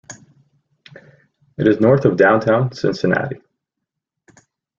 It 1.59 1.67
is 1.67 1.79
north 1.79 2.05
of 2.05 2.17
downtown 2.17 2.71
Cincinnati. 2.73 3.39